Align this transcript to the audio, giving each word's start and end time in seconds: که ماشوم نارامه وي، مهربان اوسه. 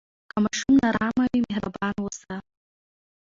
که 0.31 0.37
ماشوم 0.43 0.73
نارامه 0.83 1.25
وي، 1.31 1.39
مهربان 1.49 1.93
اوسه. 2.03 2.35